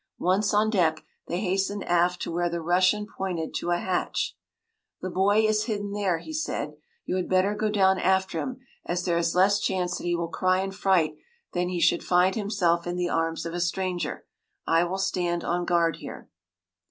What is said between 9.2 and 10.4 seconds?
less chance that he will